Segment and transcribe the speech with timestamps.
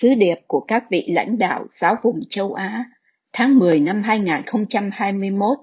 [0.00, 2.84] Sứ điệp của các vị lãnh đạo giáo vùng châu Á
[3.32, 5.58] tháng 10 năm 2021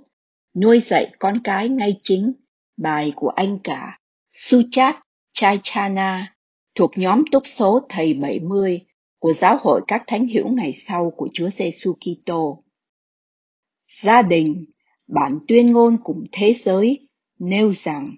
[0.56, 2.34] Nuôi dạy con cái ngay chính
[2.78, 4.00] Bài của anh cả
[4.32, 4.96] Suchat
[5.32, 6.36] Chaichana
[6.76, 8.82] thuộc nhóm túc số Thầy 70
[9.20, 12.64] của Giáo hội các Thánh hữu ngày sau của Chúa Giêsu Kitô.
[14.02, 14.64] Gia đình,
[15.08, 17.08] bản tuyên ngôn cùng thế giới
[17.40, 18.16] nêu rằng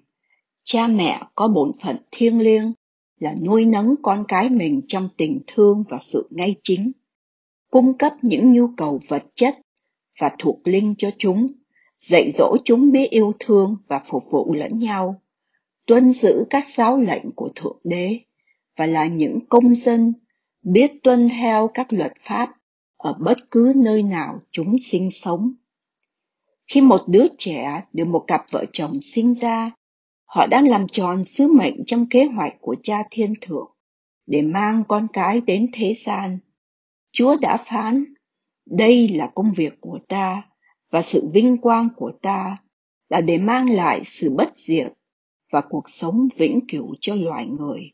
[0.64, 2.72] cha mẹ có bổn phận thiêng liêng
[3.18, 6.92] là nuôi nấng con cái mình trong tình thương và sự ngay chính,
[7.70, 9.58] cung cấp những nhu cầu vật chất
[10.20, 11.46] và thuộc linh cho chúng,
[11.98, 15.20] dạy dỗ chúng biết yêu thương và phục vụ lẫn nhau,
[15.86, 18.18] tuân giữ các giáo lệnh của Thượng Đế
[18.76, 20.12] và là những công dân
[20.62, 22.48] biết tuân theo các luật pháp
[22.96, 25.52] ở bất cứ nơi nào chúng sinh sống.
[26.66, 29.70] Khi một đứa trẻ được một cặp vợ chồng sinh ra
[30.28, 33.70] Họ đang làm tròn sứ mệnh trong kế hoạch của cha thiên thượng
[34.26, 36.38] để mang con cái đến thế gian.
[37.12, 38.04] Chúa đã phán,
[38.66, 40.42] đây là công việc của ta
[40.90, 42.56] và sự vinh quang của ta
[43.08, 44.92] là để mang lại sự bất diệt
[45.52, 47.90] và cuộc sống vĩnh cửu cho loài người.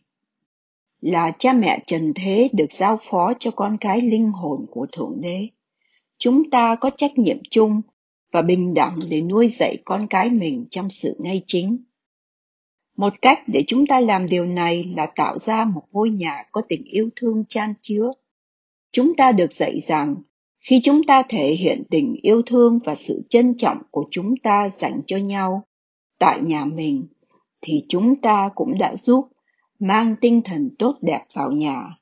[1.01, 5.21] Là cha mẹ trần thế được giao phó cho con cái linh hồn của Thượng
[5.21, 5.49] Đế.
[6.19, 7.81] Chúng ta có trách nhiệm chung
[8.33, 11.85] và bình đẳng để nuôi dạy con cái mình trong sự ngay chính
[13.05, 16.63] một cách để chúng ta làm điều này là tạo ra một ngôi nhà có
[16.69, 18.11] tình yêu thương chan chứa.
[18.93, 20.17] Chúng ta được dạy rằng,
[20.61, 24.69] khi chúng ta thể hiện tình yêu thương và sự trân trọng của chúng ta
[24.79, 25.63] dành cho nhau
[26.19, 27.07] tại nhà mình,
[27.61, 29.29] thì chúng ta cũng đã giúp
[29.79, 31.99] mang tinh thần tốt đẹp vào nhà.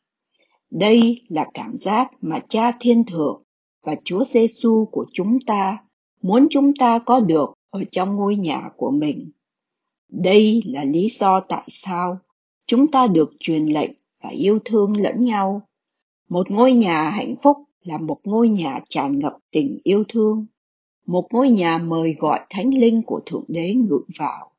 [0.71, 3.43] Đây là cảm giác mà Cha Thiên Thượng
[3.87, 5.79] và Chúa Giêsu của chúng ta
[6.23, 9.31] muốn chúng ta có được ở trong ngôi nhà của mình.
[10.13, 12.19] Đây là lý do tại sao
[12.67, 13.91] chúng ta được truyền lệnh
[14.23, 15.63] và yêu thương lẫn nhau.
[16.29, 20.47] Một ngôi nhà hạnh phúc là một ngôi nhà tràn ngập tình yêu thương,
[21.07, 24.53] một ngôi nhà mời gọi thánh linh của Thượng Đế ngự vào.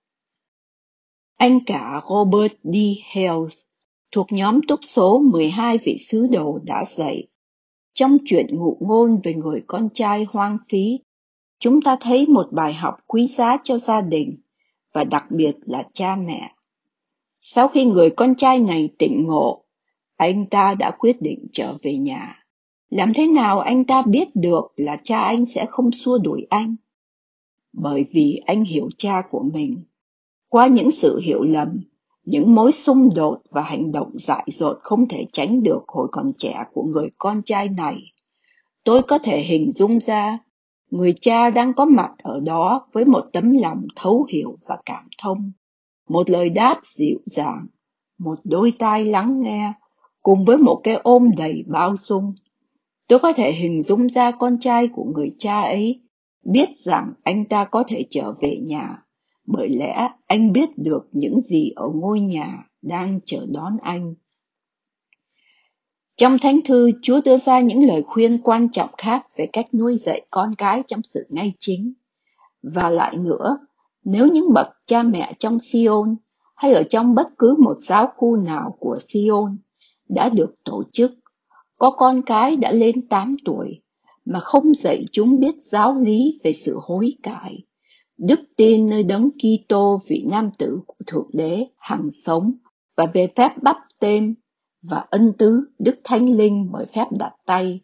[1.37, 2.75] Anh cả Robert D.
[3.03, 3.63] Hales
[4.11, 7.27] thuộc nhóm túc số 12 vị sứ đồ đã dạy.
[7.93, 10.99] Trong chuyện ngụ ngôn về người con trai hoang phí,
[11.59, 14.42] chúng ta thấy một bài học quý giá cho gia đình
[14.93, 16.55] và đặc biệt là cha mẹ.
[17.39, 19.63] Sau khi người con trai này tỉnh ngộ,
[20.15, 22.45] anh ta đã quyết định trở về nhà.
[22.89, 26.75] Làm thế nào anh ta biết được là cha anh sẽ không xua đuổi anh?
[27.73, 29.83] Bởi vì anh hiểu cha của mình.
[30.49, 31.83] Qua những sự hiểu lầm,
[32.25, 36.31] những mối xung đột và hành động dại dột không thể tránh được hồi còn
[36.37, 37.97] trẻ của người con trai này.
[38.83, 40.39] Tôi có thể hình dung ra
[40.93, 45.07] người cha đang có mặt ở đó với một tấm lòng thấu hiểu và cảm
[45.21, 45.51] thông.
[46.09, 47.67] Một lời đáp dịu dàng,
[48.17, 49.73] một đôi tai lắng nghe,
[50.21, 52.33] cùng với một cái ôm đầy bao dung.
[53.07, 56.01] Tôi có thể hình dung ra con trai của người cha ấy,
[56.45, 59.03] biết rằng anh ta có thể trở về nhà,
[59.47, 64.15] bởi lẽ anh biết được những gì ở ngôi nhà đang chờ đón anh
[66.17, 69.97] trong Thánh Thư, Chúa đưa ra những lời khuyên quan trọng khác về cách nuôi
[69.97, 71.93] dạy con cái trong sự ngay chính.
[72.63, 73.57] Và lại nữa,
[74.03, 76.15] nếu những bậc cha mẹ trong Sion
[76.55, 79.57] hay ở trong bất cứ một giáo khu nào của Sion
[80.09, 81.11] đã được tổ chức,
[81.77, 83.81] có con cái đã lên 8 tuổi
[84.25, 87.65] mà không dạy chúng biết giáo lý về sự hối cải,
[88.17, 92.53] đức tin nơi đấng Kitô vị nam tử của Thượng Đế hằng sống
[92.97, 94.35] và về phép bắp tên
[94.83, 97.81] và ân tứ Đức Thánh Linh bởi phép đặt tay,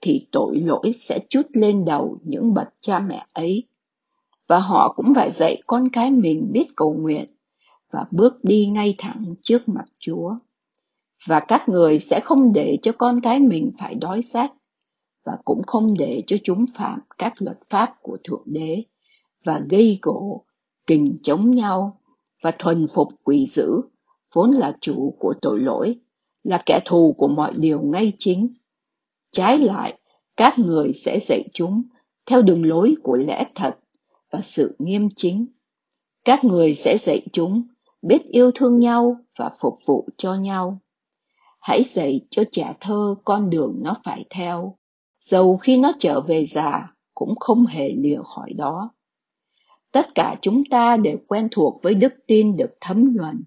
[0.00, 3.68] thì tội lỗi sẽ chút lên đầu những bậc cha mẹ ấy.
[4.48, 7.26] Và họ cũng phải dạy con cái mình biết cầu nguyện
[7.92, 10.34] và bước đi ngay thẳng trước mặt Chúa.
[11.26, 14.52] Và các người sẽ không để cho con cái mình phải đói rách
[15.24, 18.84] và cũng không để cho chúng phạm các luật pháp của Thượng Đế
[19.44, 20.44] và gây gỗ,
[20.86, 22.00] kình chống nhau
[22.42, 23.80] và thuần phục quỷ dữ,
[24.32, 26.00] vốn là chủ của tội lỗi
[26.44, 28.54] là kẻ thù của mọi điều ngay chính.
[29.32, 29.98] Trái lại,
[30.36, 31.82] các người sẽ dạy chúng
[32.26, 33.78] theo đường lối của lẽ thật
[34.32, 35.46] và sự nghiêm chính.
[36.24, 37.62] Các người sẽ dạy chúng
[38.02, 40.78] biết yêu thương nhau và phục vụ cho nhau.
[41.60, 44.76] Hãy dạy cho trẻ thơ con đường nó phải theo,
[45.20, 48.90] dầu khi nó trở về già cũng không hề lìa khỏi đó.
[49.92, 53.42] Tất cả chúng ta đều quen thuộc với đức tin được thấm nhuần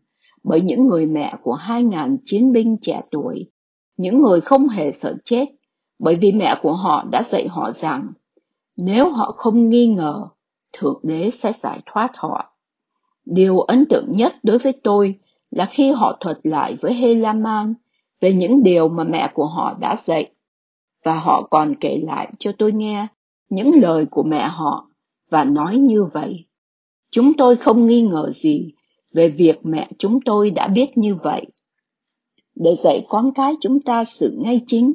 [0.48, 3.50] bởi những người mẹ của hai ngàn chiến binh trẻ tuổi,
[3.98, 5.46] những người không hề sợ chết
[6.00, 8.12] bởi vì mẹ của họ đã dạy họ rằng
[8.78, 10.28] nếu họ không nghi ngờ,
[10.74, 12.58] Thượng Đế sẽ giải thoát họ.
[13.26, 15.20] Điều ấn tượng nhất đối với tôi
[15.52, 17.74] là khi họ thuật lại với Helaman
[18.22, 20.32] về những điều mà mẹ của họ đã dạy.
[21.04, 23.08] Và họ còn kể lại cho tôi nghe
[23.50, 24.90] những lời của mẹ họ
[25.30, 26.46] và nói như vậy.
[27.12, 28.72] Chúng tôi không nghi ngờ gì
[29.16, 31.46] về việc mẹ chúng tôi đã biết như vậy.
[32.56, 34.94] Để dạy con cái chúng ta sự ngay chính,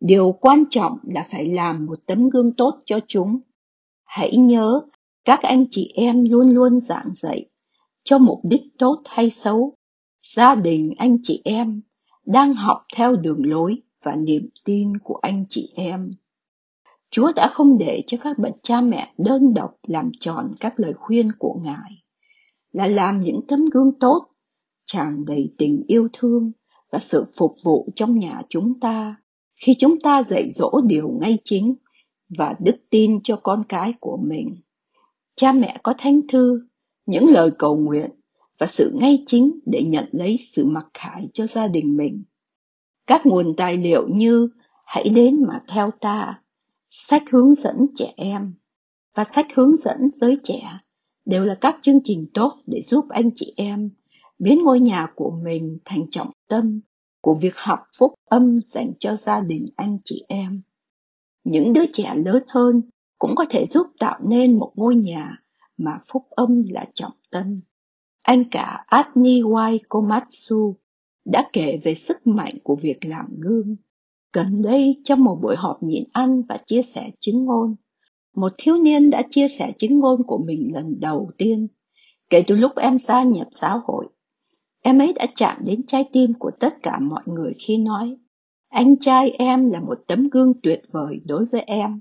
[0.00, 3.38] điều quan trọng là phải làm một tấm gương tốt cho chúng.
[4.04, 4.80] Hãy nhớ,
[5.24, 7.46] các anh chị em luôn luôn giảng dạy
[8.04, 9.74] cho mục đích tốt hay xấu.
[10.34, 11.80] Gia đình anh chị em
[12.26, 16.10] đang học theo đường lối và niềm tin của anh chị em.
[17.10, 20.92] Chúa đã không để cho các bậc cha mẹ đơn độc làm tròn các lời
[20.92, 22.03] khuyên của Ngài,
[22.74, 24.26] là làm những tấm gương tốt,
[24.84, 26.52] tràn đầy tình yêu thương
[26.90, 29.16] và sự phục vụ trong nhà chúng ta
[29.56, 31.74] khi chúng ta dạy dỗ điều ngay chính
[32.38, 34.56] và đức tin cho con cái của mình.
[35.36, 36.60] Cha mẹ có thánh thư,
[37.06, 38.10] những lời cầu nguyện
[38.58, 42.24] và sự ngay chính để nhận lấy sự mặc khải cho gia đình mình.
[43.06, 44.48] Các nguồn tài liệu như
[44.84, 46.42] Hãy đến mà theo ta,
[46.88, 48.54] sách hướng dẫn trẻ em
[49.14, 50.62] và sách hướng dẫn giới trẻ
[51.24, 53.90] đều là các chương trình tốt để giúp anh chị em
[54.38, 56.80] biến ngôi nhà của mình thành trọng tâm
[57.20, 60.62] của việc học phúc âm dành cho gia đình anh chị em.
[61.44, 62.82] Những đứa trẻ lớn hơn
[63.18, 65.42] cũng có thể giúp tạo nên một ngôi nhà
[65.76, 67.60] mà phúc âm là trọng tâm.
[68.22, 70.76] Anh cả Adni Wai Komatsu
[71.24, 73.76] đã kể về sức mạnh của việc làm gương.
[74.32, 77.74] Gần đây trong một buổi họp nhịn ăn và chia sẻ chứng ngôn,
[78.34, 81.68] một thiếu niên đã chia sẻ chứng ngôn của mình lần đầu tiên.
[82.30, 84.06] Kể từ lúc em gia nhập giáo hội,
[84.82, 88.16] em ấy đã chạm đến trái tim của tất cả mọi người khi nói,
[88.68, 92.00] anh trai em là một tấm gương tuyệt vời đối với em.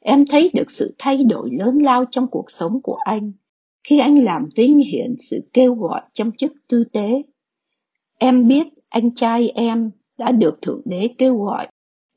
[0.00, 3.32] Em thấy được sự thay đổi lớn lao trong cuộc sống của anh
[3.84, 7.22] khi anh làm vinh hiển sự kêu gọi trong chức tư tế.
[8.18, 11.68] Em biết anh trai em đã được Thượng Đế kêu gọi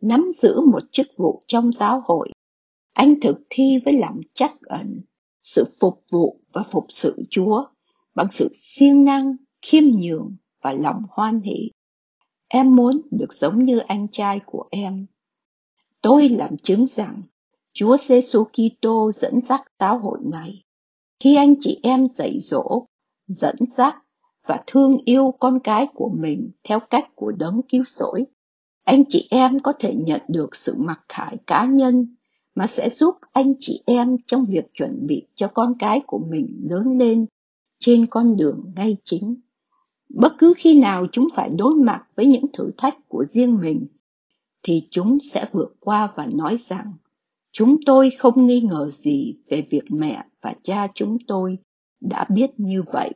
[0.02, 2.30] nắm giữ một chức vụ trong giáo hội.
[2.94, 5.02] Anh thực thi với lòng chắc ẩn,
[5.42, 7.66] sự phục vụ và phục sự Chúa
[8.16, 11.72] bằng sự siêng năng, khiêm nhường và lòng hoan hỷ.
[12.48, 15.06] Em muốn được giống như anh trai của em.
[16.02, 17.22] Tôi làm chứng rằng
[17.74, 20.64] Chúa Giêsu Kitô dẫn dắt giáo hội này.
[21.20, 22.86] Khi anh chị em dạy dỗ,
[23.28, 23.96] dẫn dắt
[24.48, 28.26] và thương yêu con cái của mình theo cách của đấng cứu rỗi,
[28.84, 32.16] anh chị em có thể nhận được sự mặc khải cá nhân
[32.56, 36.68] mà sẽ giúp anh chị em trong việc chuẩn bị cho con cái của mình
[36.70, 37.26] lớn lên
[37.80, 39.36] trên con đường ngay chính.
[40.10, 43.88] Bất cứ khi nào chúng phải đối mặt với những thử thách của riêng mình,
[44.64, 46.88] thì chúng sẽ vượt qua và nói rằng
[47.52, 51.58] chúng tôi không nghi ngờ gì về việc mẹ và cha chúng tôi
[52.02, 53.12] đã biết như vậy